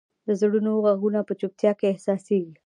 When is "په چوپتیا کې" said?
1.27-1.85